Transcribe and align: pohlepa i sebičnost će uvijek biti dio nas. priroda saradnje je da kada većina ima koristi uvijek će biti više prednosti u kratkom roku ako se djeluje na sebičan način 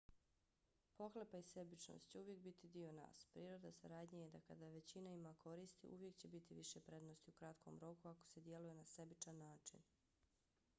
pohlepa 0.97 1.39
i 1.41 1.43
sebičnost 1.49 2.07
će 2.11 2.17
uvijek 2.19 2.39
biti 2.47 2.67
dio 2.77 2.91
nas. 2.91 3.25
priroda 3.33 3.71
saradnje 3.81 4.21
je 4.23 4.29
da 4.37 4.41
kada 4.49 4.67
većina 4.77 5.13
ima 5.19 5.33
koristi 5.45 5.87
uvijek 5.91 6.15
će 6.17 6.27
biti 6.27 6.53
više 6.63 6.79
prednosti 6.89 7.29
u 7.29 7.33
kratkom 7.43 7.79
roku 7.79 8.07
ako 8.09 8.25
se 8.25 8.41
djeluje 8.41 8.73
na 8.73 8.85
sebičan 8.85 9.37
način 9.37 9.79